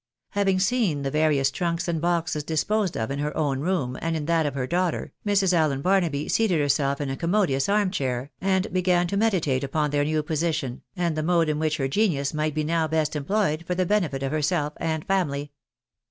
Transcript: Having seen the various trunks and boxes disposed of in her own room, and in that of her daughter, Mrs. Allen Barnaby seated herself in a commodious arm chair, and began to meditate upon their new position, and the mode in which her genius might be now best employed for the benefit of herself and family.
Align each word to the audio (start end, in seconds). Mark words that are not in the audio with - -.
Having 0.31 0.61
seen 0.61 1.01
the 1.03 1.11
various 1.11 1.51
trunks 1.51 1.87
and 1.87 2.01
boxes 2.01 2.43
disposed 2.43 2.97
of 2.97 3.11
in 3.11 3.19
her 3.19 3.37
own 3.37 3.59
room, 3.59 3.99
and 4.01 4.15
in 4.17 4.25
that 4.25 4.47
of 4.47 4.55
her 4.55 4.65
daughter, 4.65 5.13
Mrs. 5.27 5.53
Allen 5.53 5.83
Barnaby 5.83 6.27
seated 6.27 6.59
herself 6.59 6.99
in 6.99 7.11
a 7.11 7.15
commodious 7.15 7.69
arm 7.69 7.91
chair, 7.91 8.31
and 8.41 8.73
began 8.73 9.05
to 9.05 9.15
meditate 9.15 9.63
upon 9.63 9.91
their 9.91 10.03
new 10.03 10.23
position, 10.23 10.81
and 10.95 11.15
the 11.15 11.21
mode 11.21 11.49
in 11.49 11.59
which 11.59 11.77
her 11.77 11.87
genius 11.87 12.33
might 12.33 12.55
be 12.55 12.63
now 12.63 12.87
best 12.87 13.15
employed 13.15 13.63
for 13.67 13.75
the 13.75 13.85
benefit 13.85 14.23
of 14.23 14.31
herself 14.31 14.73
and 14.77 15.05
family. 15.05 15.51